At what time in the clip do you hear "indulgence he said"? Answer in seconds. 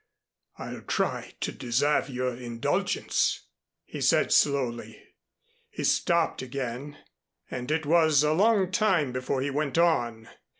2.35-4.33